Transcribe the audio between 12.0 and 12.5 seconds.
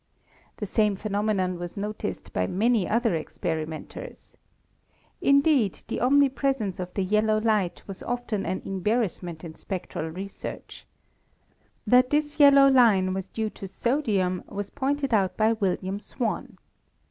this